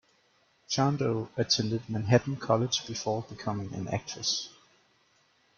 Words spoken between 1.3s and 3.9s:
attended Manhattan College before becoming an